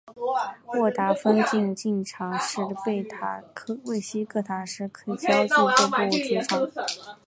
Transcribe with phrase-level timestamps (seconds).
[0.73, 3.03] 沃达丰竞技场是贝
[4.01, 5.45] 西克塔什体操
[6.09, 7.19] 俱乐部的主场。